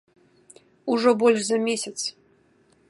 Ужо 0.95 1.09
больш 1.21 1.41
за 1.51 1.57
месяц. 1.69 1.99